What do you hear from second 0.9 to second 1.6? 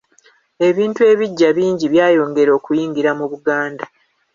ebiggya